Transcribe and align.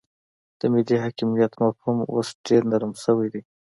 د 0.59 0.61
ملي 0.73 0.97
حاکمیت 1.03 1.53
مفهوم 1.63 1.97
اوس 2.13 2.27
ډیر 2.47 2.61
نرم 2.71 2.91
شوی 3.03 3.27
دی 3.33 3.41